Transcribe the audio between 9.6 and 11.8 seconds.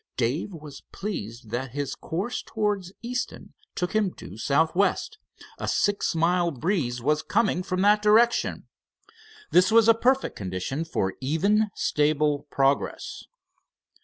was a perfect condition for even,